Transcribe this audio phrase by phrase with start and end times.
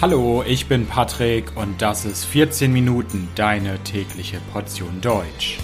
[0.00, 5.58] Hallo, ich bin Patrick und das ist 14 Minuten deine tägliche Portion Deutsch.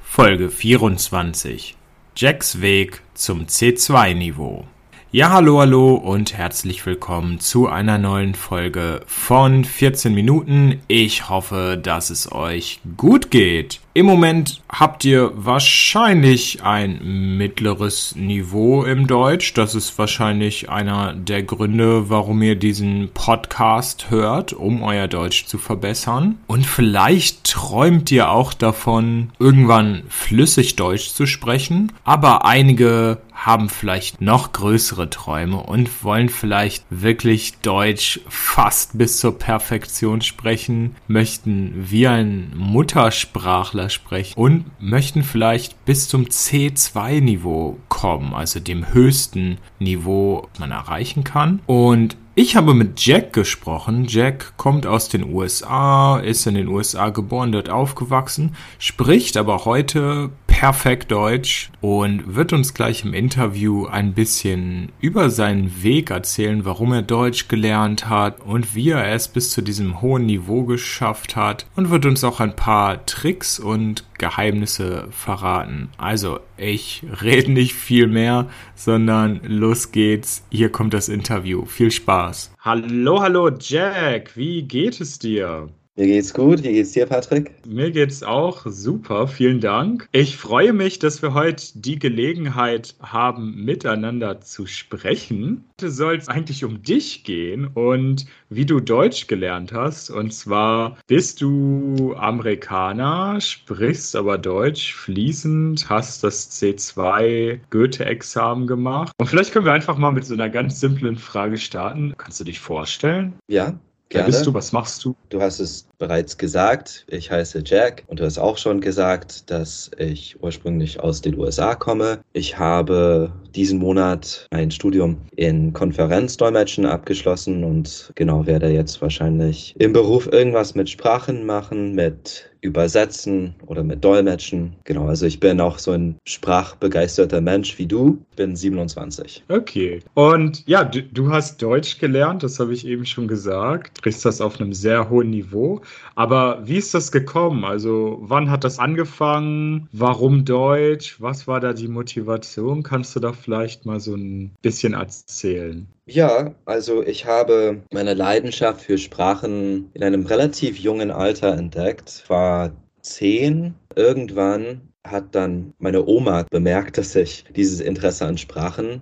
[0.00, 1.76] Folge 24
[2.16, 4.64] Jacks Weg zum C2-Niveau.
[5.12, 10.80] Ja, hallo, hallo und herzlich willkommen zu einer neuen Folge von 14 Minuten.
[10.88, 13.80] Ich hoffe, dass es euch gut geht.
[13.94, 19.54] Im Moment habt ihr wahrscheinlich ein mittleres Niveau im Deutsch.
[19.54, 25.56] Das ist wahrscheinlich einer der Gründe, warum ihr diesen Podcast hört, um euer Deutsch zu
[25.56, 26.36] verbessern.
[26.46, 31.92] Und vielleicht träumt ihr auch davon, irgendwann flüssig Deutsch zu sprechen.
[32.04, 39.38] Aber einige haben vielleicht noch größere Träume und wollen vielleicht wirklich Deutsch fast bis zur
[39.38, 48.58] Perfektion sprechen, möchten wie ein Muttersprachler sprechen und möchten vielleicht bis zum C2-Niveau kommen, also
[48.58, 51.60] dem höchsten Niveau, man erreichen kann.
[51.66, 54.04] Und ich habe mit Jack gesprochen.
[54.06, 60.28] Jack kommt aus den USA, ist in den USA geboren, dort aufgewachsen, spricht aber heute
[60.56, 66.94] perfekt Deutsch und wird uns gleich im Interview ein bisschen über seinen Weg erzählen, warum
[66.94, 71.66] er Deutsch gelernt hat und wie er es bis zu diesem hohen Niveau geschafft hat
[71.76, 75.90] und wird uns auch ein paar Tricks und Geheimnisse verraten.
[75.98, 80.42] Also, ich rede nicht viel mehr, sondern los geht's.
[80.50, 81.66] Hier kommt das Interview.
[81.66, 82.54] Viel Spaß.
[82.60, 85.68] Hallo, hallo Jack, wie geht es dir?
[85.98, 86.62] Mir geht's gut.
[86.62, 87.52] Wie geht's dir, Patrick?
[87.66, 89.26] Mir geht's auch super.
[89.26, 90.06] Vielen Dank.
[90.12, 95.64] Ich freue mich, dass wir heute die Gelegenheit haben, miteinander zu sprechen.
[95.80, 100.10] Heute soll es eigentlich um dich gehen und wie du Deutsch gelernt hast.
[100.10, 109.12] Und zwar bist du Amerikaner, sprichst aber Deutsch fließend, hast das C2 Goethe-Examen gemacht.
[109.16, 112.12] Und vielleicht können wir einfach mal mit so einer ganz simplen Frage starten.
[112.18, 113.32] Kannst du dich vorstellen?
[113.48, 114.26] Ja, Gerne.
[114.26, 114.54] Wer bist du?
[114.54, 115.16] Was machst du?
[115.30, 117.04] Du hast es bereits gesagt.
[117.08, 121.74] Ich heiße Jack und du hast auch schon gesagt, dass ich ursprünglich aus den USA
[121.74, 122.20] komme.
[122.32, 129.92] Ich habe diesen Monat ein Studium in Konferenzdolmetschen abgeschlossen und genau werde jetzt wahrscheinlich im
[129.92, 134.74] Beruf irgendwas mit Sprachen machen, mit Übersetzen oder mit Dolmetschen.
[134.84, 138.18] Genau, also ich bin auch so ein sprachbegeisterter Mensch wie du.
[138.30, 139.44] Ich bin 27.
[139.48, 140.00] Okay.
[140.14, 143.98] Und ja, du, du hast Deutsch gelernt, das habe ich eben schon gesagt.
[143.98, 145.80] Du sprichst das auf einem sehr hohen Niveau.
[146.16, 147.64] Aber wie ist das gekommen?
[147.64, 149.88] Also, wann hat das angefangen?
[149.92, 151.20] Warum Deutsch?
[151.20, 152.82] Was war da die Motivation?
[152.82, 155.86] Kannst du da vielleicht mal so ein bisschen erzählen?
[156.08, 162.24] Ja, also ich habe meine Leidenschaft für Sprachen in einem relativ jungen Alter entdeckt.
[162.28, 162.70] War
[163.02, 163.74] zehn.
[163.96, 169.00] Irgendwann hat dann meine Oma bemerkt, dass ich dieses Interesse an Sprachen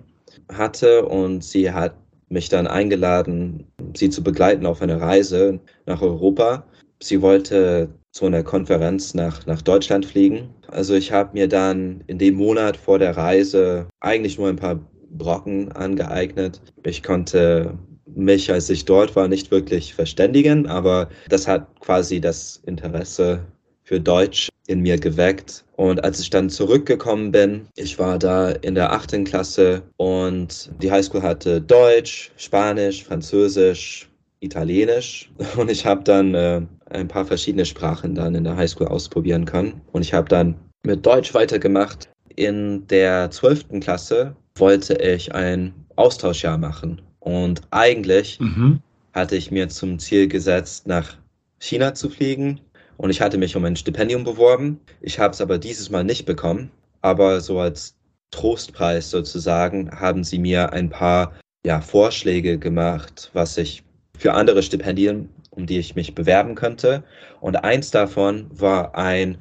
[0.51, 1.95] hatte und sie hat
[2.29, 6.65] mich dann eingeladen, sie zu begleiten auf eine Reise nach Europa.
[7.03, 10.49] Sie wollte zu einer Konferenz nach, nach Deutschland fliegen.
[10.69, 14.79] Also ich habe mir dann in dem Monat vor der Reise eigentlich nur ein paar
[15.17, 16.61] Brocken angeeignet.
[16.83, 22.61] Ich konnte mich, als ich dort war, nicht wirklich verständigen, aber das hat quasi das
[22.65, 23.45] Interesse
[23.83, 25.63] für Deutsch in mir geweckt.
[25.75, 30.91] Und als ich dann zurückgekommen bin, ich war da in der achten Klasse und die
[30.91, 34.09] Highschool hatte Deutsch, Spanisch, Französisch,
[34.39, 39.45] Italienisch und ich habe dann äh, ein paar verschiedene Sprachen dann in der Highschool ausprobieren
[39.45, 39.81] können.
[39.91, 42.09] Und ich habe dann mit Deutsch weitergemacht.
[42.35, 47.01] In der zwölften Klasse wollte ich ein Austauschjahr machen.
[47.19, 48.81] Und eigentlich mhm.
[49.13, 51.15] hatte ich mir zum Ziel gesetzt, nach
[51.59, 52.59] China zu fliegen.
[52.97, 54.79] Und ich hatte mich um ein Stipendium beworben.
[55.01, 56.71] Ich habe es aber dieses Mal nicht bekommen.
[57.01, 57.95] Aber so als
[58.31, 61.33] Trostpreis sozusagen haben sie mir ein paar
[61.65, 63.83] ja, Vorschläge gemacht, was ich
[64.17, 67.03] für andere Stipendien, um die ich mich bewerben könnte.
[67.39, 69.37] Und eins davon war ein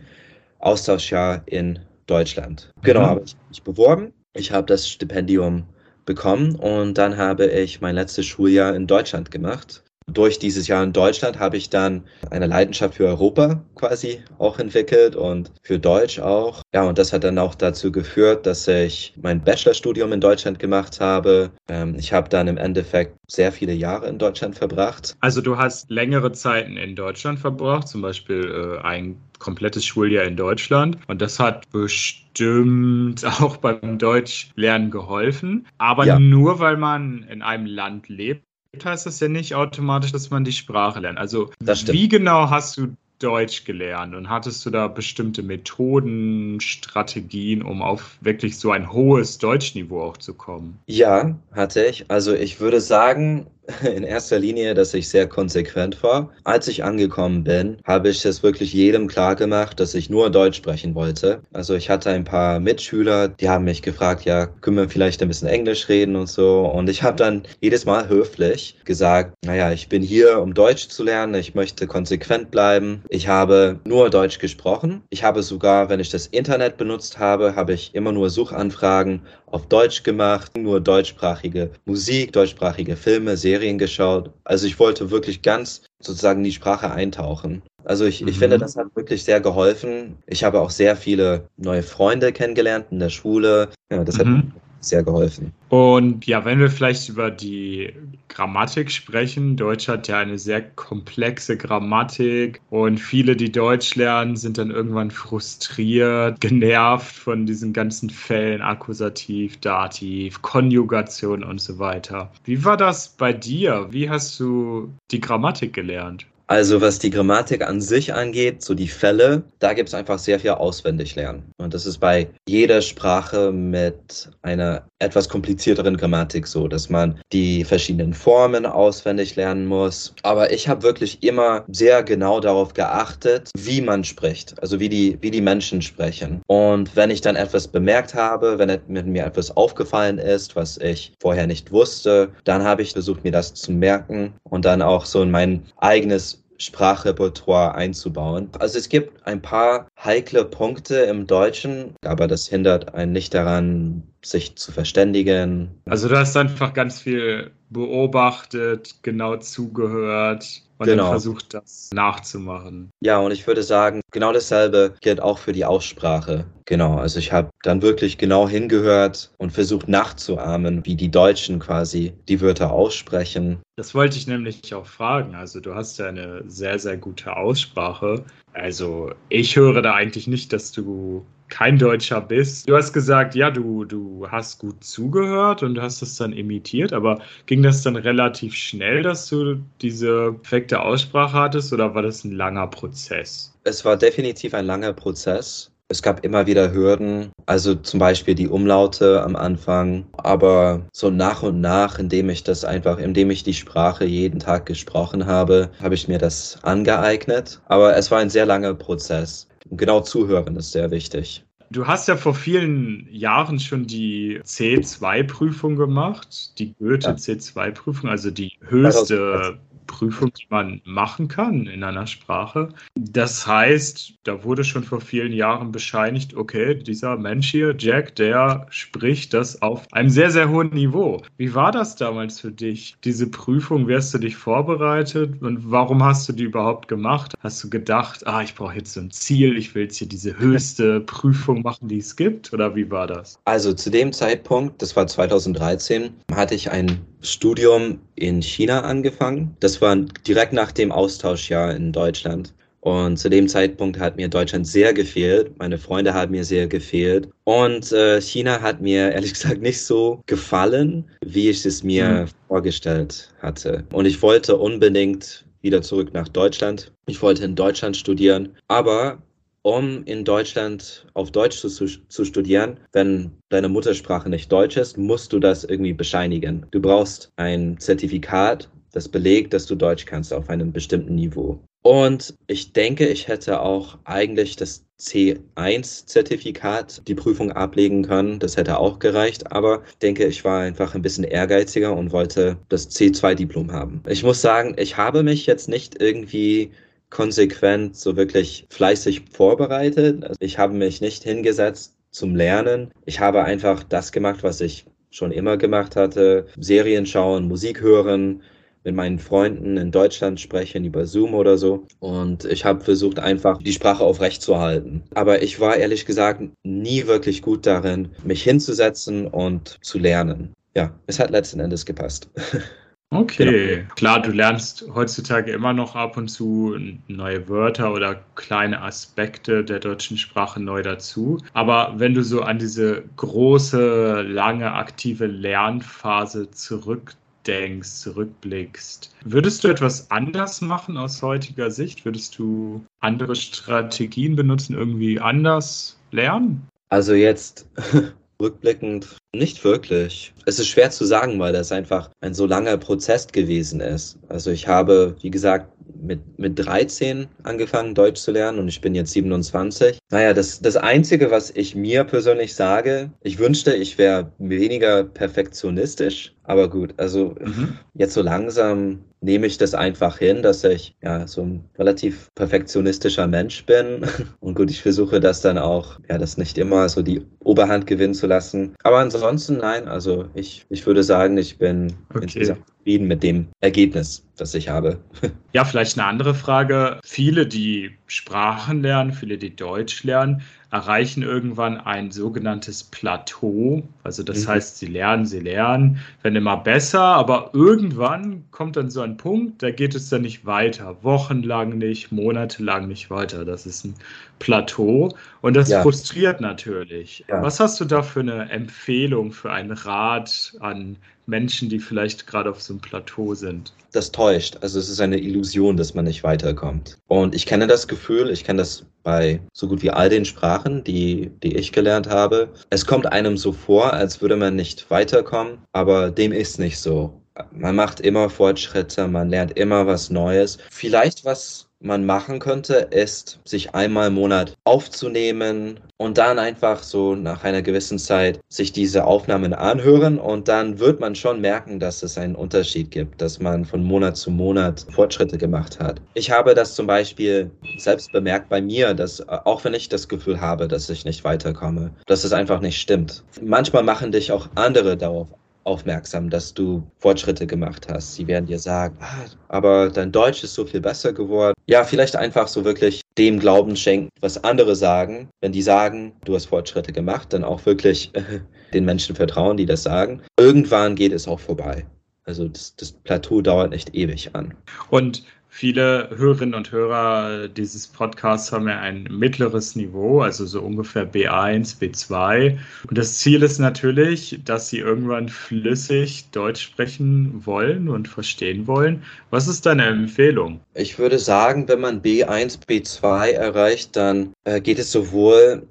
[0.60, 2.70] Austauschjahr in Deutschland.
[2.82, 3.06] Genau, mhm.
[3.06, 5.64] habe ich mich beworben ich habe das Stipendium
[6.04, 9.83] bekommen und dann habe ich mein letztes Schuljahr in Deutschland gemacht.
[10.12, 15.16] Durch dieses Jahr in Deutschland habe ich dann eine Leidenschaft für Europa quasi auch entwickelt
[15.16, 16.62] und für Deutsch auch.
[16.74, 21.00] Ja, und das hat dann auch dazu geführt, dass ich mein Bachelorstudium in Deutschland gemacht
[21.00, 21.50] habe.
[21.68, 25.16] Ähm, ich habe dann im Endeffekt sehr viele Jahre in Deutschland verbracht.
[25.20, 30.36] Also du hast längere Zeiten in Deutschland verbracht, zum Beispiel äh, ein komplettes Schuljahr in
[30.36, 30.98] Deutschland.
[31.06, 35.66] Und das hat bestimmt auch beim Deutschlernen geholfen.
[35.78, 36.18] Aber ja.
[36.18, 38.43] nur weil man in einem Land lebt,
[38.82, 41.18] heißt das ja nicht automatisch, dass man die Sprache lernt.
[41.18, 47.80] Also wie genau hast du Deutsch gelernt und hattest du da bestimmte Methoden, Strategien, um
[47.80, 50.78] auf wirklich so ein hohes Deutschniveau auch zu kommen?
[50.86, 52.10] Ja, hatte ich.
[52.10, 53.46] Also ich würde sagen,
[53.82, 56.30] in erster Linie, dass ich sehr konsequent war.
[56.44, 60.56] Als ich angekommen bin, habe ich es wirklich jedem klar gemacht, dass ich nur Deutsch
[60.56, 61.42] sprechen wollte.
[61.52, 65.28] Also ich hatte ein paar Mitschüler, die haben mich gefragt, ja, können wir vielleicht ein
[65.28, 66.60] bisschen Englisch reden und so.
[66.60, 71.02] Und ich habe dann jedes Mal höflich gesagt, naja, ich bin hier, um Deutsch zu
[71.02, 71.34] lernen.
[71.34, 73.02] Ich möchte konsequent bleiben.
[73.08, 75.02] Ich habe nur Deutsch gesprochen.
[75.10, 79.22] Ich habe sogar, wenn ich das Internet benutzt habe, habe ich immer nur Suchanfragen
[79.54, 84.32] auf Deutsch gemacht, nur deutschsprachige Musik, deutschsprachige Filme, Serien geschaut.
[84.42, 87.62] Also ich wollte wirklich ganz sozusagen in die Sprache eintauchen.
[87.84, 88.40] Also ich, ich mhm.
[88.40, 90.16] finde, das hat wirklich sehr geholfen.
[90.26, 93.68] Ich habe auch sehr viele neue Freunde kennengelernt in der Schule.
[93.92, 94.52] Ja, das hat mhm
[94.88, 95.52] sehr geholfen.
[95.68, 97.92] Und ja, wenn wir vielleicht über die
[98.28, 104.58] Grammatik sprechen, Deutsch hat ja eine sehr komplexe Grammatik und viele, die Deutsch lernen, sind
[104.58, 112.30] dann irgendwann frustriert, genervt von diesen ganzen Fällen, Akkusativ, Dativ, Konjugation und so weiter.
[112.44, 113.88] Wie war das bei dir?
[113.90, 116.26] Wie hast du die Grammatik gelernt?
[116.46, 120.38] Also was die Grammatik an sich angeht, so die Fälle, da gibt es einfach sehr
[120.38, 121.50] viel auswendig lernen.
[121.56, 127.64] Und das ist bei jeder Sprache mit einer etwas komplizierteren Grammatik so, dass man die
[127.64, 130.14] verschiedenen Formen auswendig lernen muss.
[130.22, 135.16] Aber ich habe wirklich immer sehr genau darauf geachtet, wie man spricht, also wie die,
[135.22, 136.42] wie die Menschen sprechen.
[136.46, 141.46] Und wenn ich dann etwas bemerkt habe, wenn mir etwas aufgefallen ist, was ich vorher
[141.46, 145.30] nicht wusste, dann habe ich versucht, mir das zu merken und dann auch so in
[145.30, 148.48] mein eigenes Sprachrepertoire einzubauen.
[148.58, 154.04] Also es gibt ein paar heikle Punkte im Deutschen, aber das hindert einen nicht daran,
[154.24, 155.70] sich zu verständigen.
[155.86, 161.04] Also du hast einfach ganz viel beobachtet, genau zugehört und genau.
[161.04, 162.90] dann versucht, das nachzumachen.
[163.00, 166.44] Ja, und ich würde sagen, genau dasselbe gilt auch für die Aussprache.
[166.66, 172.12] Genau, also ich habe dann wirklich genau hingehört und versucht nachzuahmen, wie die Deutschen quasi
[172.28, 173.58] die Wörter aussprechen.
[173.76, 175.34] Das wollte ich nämlich auch fragen.
[175.34, 178.24] Also du hast ja eine sehr, sehr gute Aussprache.
[178.52, 182.68] Also ich höre da eigentlich nicht, dass du kein Deutscher bist.
[182.68, 187.20] Du hast gesagt, ja, du, du hast gut zugehört und hast das dann imitiert, aber
[187.46, 192.32] ging das dann relativ schnell, dass du diese perfekte Aussprache hattest oder war das ein
[192.32, 193.54] langer Prozess?
[193.62, 195.70] Es war definitiv ein langer Prozess.
[195.88, 201.44] Es gab immer wieder Hürden, also zum Beispiel die Umlaute am Anfang, aber so nach
[201.44, 205.94] und nach, indem ich das einfach, indem ich die Sprache jeden Tag gesprochen habe, habe
[205.94, 207.60] ich mir das angeeignet.
[207.66, 209.46] Aber es war ein sehr langer Prozess.
[209.70, 211.44] Genau zuhören ist sehr wichtig.
[211.70, 217.14] Du hast ja vor vielen Jahren schon die C2-Prüfung gemacht, die Goethe ja.
[217.14, 222.68] C2-Prüfung, also die höchste Prüfung, die man machen kann in einer Sprache.
[222.94, 228.66] Das heißt, da wurde schon vor vielen Jahren bescheinigt, okay, dieser Mensch hier, Jack, der
[228.70, 231.22] spricht das auf einem sehr, sehr hohen Niveau.
[231.36, 232.96] Wie war das damals für dich?
[233.04, 237.34] Diese Prüfung, wie hast du dich vorbereitet und warum hast du die überhaupt gemacht?
[237.40, 240.38] Hast du gedacht, ah, ich brauche jetzt so ein Ziel, ich will jetzt hier diese
[240.38, 242.52] höchste Prüfung machen, die es gibt?
[242.52, 243.38] Oder wie war das?
[243.44, 249.56] Also zu dem Zeitpunkt, das war 2013, hatte ich ein Studium in China angefangen.
[249.60, 252.54] Das war direkt nach dem Austauschjahr in Deutschland.
[252.80, 255.58] Und zu dem Zeitpunkt hat mir Deutschland sehr gefehlt.
[255.58, 257.30] Meine Freunde haben mir sehr gefehlt.
[257.44, 262.26] Und äh, China hat mir ehrlich gesagt nicht so gefallen, wie ich es mir mhm.
[262.48, 263.84] vorgestellt hatte.
[263.90, 266.92] Und ich wollte unbedingt wieder zurück nach Deutschland.
[267.06, 268.50] Ich wollte in Deutschland studieren.
[268.68, 269.22] Aber
[269.64, 275.32] um in Deutschland auf Deutsch zu, zu, studieren, wenn deine Muttersprache nicht Deutsch ist, musst
[275.32, 276.66] du das irgendwie bescheinigen.
[276.70, 281.58] Du brauchst ein Zertifikat, das belegt, dass du Deutsch kannst auf einem bestimmten Niveau.
[281.82, 288.38] Und ich denke, ich hätte auch eigentlich das C1-Zertifikat die Prüfung ablegen können.
[288.38, 289.52] Das hätte auch gereicht.
[289.52, 294.02] Aber ich denke, ich war einfach ein bisschen ehrgeiziger und wollte das C2-Diplom haben.
[294.08, 296.70] Ich muss sagen, ich habe mich jetzt nicht irgendwie
[297.14, 300.24] konsequent, so wirklich fleißig vorbereitet.
[300.24, 302.90] Also ich habe mich nicht hingesetzt zum Lernen.
[303.06, 306.46] Ich habe einfach das gemacht, was ich schon immer gemacht hatte.
[306.58, 308.42] Serien schauen, Musik hören,
[308.82, 311.86] mit meinen Freunden in Deutschland sprechen über Zoom oder so.
[312.00, 315.04] Und ich habe versucht, einfach die Sprache aufrechtzuerhalten.
[315.14, 320.52] Aber ich war ehrlich gesagt nie wirklich gut darin, mich hinzusetzen und zu lernen.
[320.74, 322.28] Ja, es hat letzten Endes gepasst.
[323.14, 323.94] Okay, genau.
[323.94, 326.76] klar, du lernst heutzutage immer noch ab und zu
[327.08, 331.38] neue Wörter oder kleine Aspekte der deutschen Sprache neu dazu.
[331.52, 339.14] Aber wenn du so an diese große, lange aktive Lernphase zurück zurückdenkst, zurückblickst.
[339.24, 342.04] Würdest du etwas anders machen aus heutiger Sicht?
[342.04, 346.66] Würdest du andere Strategien benutzen, irgendwie anders lernen?
[346.88, 347.68] Also jetzt
[348.40, 350.32] rückblickend nicht wirklich.
[350.46, 354.18] Es ist schwer zu sagen, weil das einfach ein so langer Prozess gewesen ist.
[354.28, 358.94] Also ich habe, wie gesagt, mit, mit 13 angefangen, Deutsch zu lernen und ich bin
[358.94, 359.98] jetzt 27.
[360.10, 366.34] Naja, das, das Einzige, was ich mir persönlich sage, ich wünschte, ich wäre weniger perfektionistisch.
[366.42, 367.78] Aber gut, also mhm.
[367.94, 373.26] jetzt so langsam nehme ich das einfach hin, dass ich ja so ein relativ perfektionistischer
[373.26, 374.06] Mensch bin.
[374.40, 378.14] Und gut, ich versuche das dann auch, ja, das nicht immer so die Oberhand gewinnen
[378.14, 378.74] zu lassen.
[378.82, 382.54] Aber ansonsten nein, also ich, ich würde sagen, ich bin okay.
[382.84, 384.98] Zufrieden mit dem Ergebnis, das ich habe.
[385.54, 386.98] Ja, vielleicht eine andere Frage.
[387.04, 393.84] Viele, die Sprachen lernen, viele, die Deutsch lernen, erreichen irgendwann ein sogenanntes Plateau.
[394.02, 394.48] Also das mhm.
[394.48, 399.62] heißt, sie lernen, sie lernen, werden immer besser, aber irgendwann kommt dann so ein Punkt,
[399.62, 400.96] da geht es dann nicht weiter.
[401.02, 403.44] Wochenlang nicht, monatelang nicht weiter.
[403.44, 403.94] Das ist ein
[404.40, 405.82] Plateau und das ja.
[405.82, 407.24] frustriert natürlich.
[407.28, 407.40] Ja.
[407.40, 412.50] Was hast du da für eine Empfehlung, für einen Rat an Menschen, die vielleicht gerade
[412.50, 413.72] auf so einem Plateau sind?
[413.92, 414.58] Das täuscht.
[414.60, 416.98] Also es ist eine Illusion, dass man nicht weiterkommt.
[417.06, 420.82] Und ich kenne das Gefühl, ich kenne das bei so gut wie all den Sprachen,
[420.84, 422.52] die, die ich gelernt habe.
[422.70, 427.20] Es kommt einem so vor, als würde man nicht weiterkommen, aber dem ist nicht so.
[427.52, 430.58] Man macht immer Fortschritte, man lernt immer was Neues.
[430.70, 437.14] Vielleicht was man machen könnte, ist, sich einmal im Monat aufzunehmen und dann einfach so
[437.14, 442.02] nach einer gewissen Zeit sich diese Aufnahmen anhören und dann wird man schon merken, dass
[442.02, 446.00] es einen Unterschied gibt, dass man von Monat zu Monat Fortschritte gemacht hat.
[446.14, 450.08] Ich habe das zum Beispiel selbst bemerkt bei mir, dass äh, auch wenn ich das
[450.08, 453.24] Gefühl habe, dass ich nicht weiterkomme, dass es einfach nicht stimmt.
[453.42, 455.28] Manchmal machen dich auch andere darauf
[455.64, 458.14] aufmerksam, dass du Fortschritte gemacht hast.
[458.14, 461.54] Sie werden dir sagen, ah, aber dein Deutsch ist so viel besser geworden.
[461.66, 465.28] Ja, vielleicht einfach so wirklich dem Glauben schenken, was andere sagen.
[465.40, 468.40] Wenn die sagen, du hast Fortschritte gemacht, dann auch wirklich äh,
[468.72, 470.22] den Menschen vertrauen, die das sagen.
[470.38, 471.86] Irgendwann geht es auch vorbei.
[472.24, 474.54] Also das, das Plateau dauert nicht ewig an.
[474.90, 475.24] Und
[475.56, 481.78] Viele Hörerinnen und Hörer dieses Podcasts haben ja ein mittleres Niveau, also so ungefähr B1,
[481.78, 482.58] B2.
[482.88, 489.04] Und das Ziel ist natürlich, dass sie irgendwann flüssig Deutsch sprechen wollen und verstehen wollen.
[489.30, 490.58] Was ist deine Empfehlung?
[490.74, 495.68] Ich würde sagen, wenn man B1, B2 erreicht, dann äh, geht es sowohl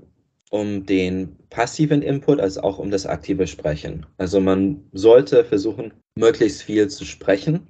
[0.50, 4.06] um den passiven Input als auch um das aktive Sprechen.
[4.18, 7.68] Also man sollte versuchen, möglichst viel zu sprechen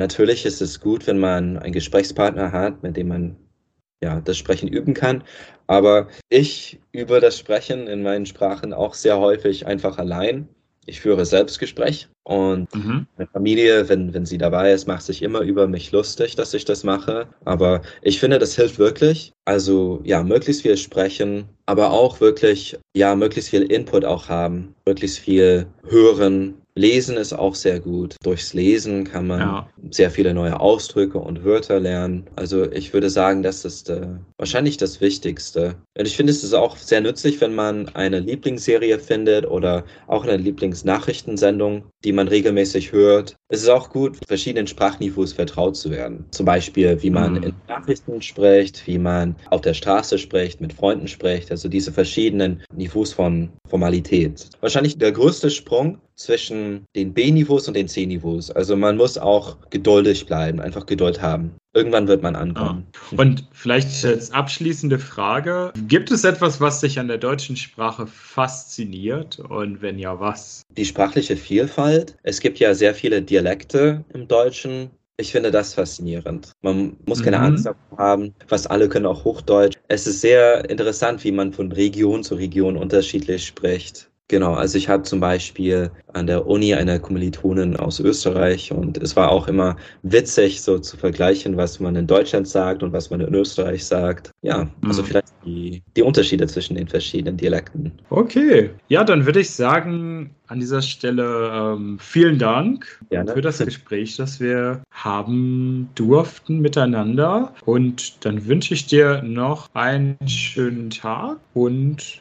[0.00, 3.36] Natürlich ist es gut, wenn man einen Gesprächspartner hat, mit dem man
[4.02, 5.22] ja, das Sprechen üben kann.
[5.66, 10.48] Aber ich übe das Sprechen in meinen Sprachen auch sehr häufig einfach allein.
[10.86, 13.06] Ich führe Selbstgespräch und mhm.
[13.18, 16.64] meine Familie, wenn, wenn sie dabei ist, macht sich immer über mich lustig, dass ich
[16.64, 17.28] das mache.
[17.44, 19.34] Aber ich finde, das hilft wirklich.
[19.44, 25.18] Also ja, möglichst viel sprechen, aber auch wirklich, ja, möglichst viel Input auch haben, möglichst
[25.18, 28.16] viel hören, Lesen ist auch sehr gut.
[28.22, 29.68] Durchs Lesen kann man ja.
[29.90, 32.28] sehr viele neue Ausdrücke und Wörter lernen.
[32.36, 34.06] Also ich würde sagen, das ist äh,
[34.38, 35.76] wahrscheinlich das Wichtigste.
[35.98, 40.24] Und ich finde es ist auch sehr nützlich, wenn man eine Lieblingsserie findet oder auch
[40.24, 43.36] eine Lieblingsnachrichtensendung, die man regelmäßig hört.
[43.48, 46.24] Es ist auch gut, verschiedenen Sprachniveaus vertraut zu werden.
[46.30, 47.42] Zum Beispiel, wie man mhm.
[47.42, 51.50] in Nachrichten spricht, wie man auf der Straße spricht, mit Freunden spricht.
[51.50, 54.48] Also diese verschiedenen Niveaus von Formalität.
[54.60, 58.50] Wahrscheinlich der größte Sprung zwischen den B-Niveaus und den C-Niveaus.
[58.50, 61.52] Also man muss auch geduldig bleiben, einfach Geduld haben.
[61.72, 62.86] Irgendwann wird man ankommen.
[63.12, 63.18] Ja.
[63.18, 69.38] Und vielleicht als abschließende Frage, gibt es etwas, was dich an der deutschen Sprache fasziniert
[69.38, 70.62] und wenn ja, was?
[70.76, 72.16] Die sprachliche Vielfalt.
[72.22, 74.90] Es gibt ja sehr viele Dialekte im Deutschen.
[75.16, 76.52] Ich finde das faszinierend.
[76.62, 77.44] Man muss keine mhm.
[77.44, 78.34] Angst haben.
[78.46, 79.76] Fast alle können auch Hochdeutsch.
[79.88, 84.09] Es ist sehr interessant, wie man von Region zu Region unterschiedlich spricht.
[84.30, 89.16] Genau, also ich habe zum Beispiel an der Uni eine Kommilitonin aus Österreich und es
[89.16, 93.20] war auch immer witzig, so zu vergleichen, was man in Deutschland sagt und was man
[93.20, 94.30] in Österreich sagt.
[94.42, 95.06] Ja, also mhm.
[95.06, 97.90] vielleicht die, die Unterschiede zwischen den verschiedenen Dialekten.
[98.10, 103.32] Okay, ja, dann würde ich sagen, an dieser Stelle ähm, vielen Dank Gerne.
[103.32, 107.52] für das Gespräch, das wir haben durften miteinander.
[107.64, 112.20] Und dann wünsche ich dir noch einen schönen Tag und.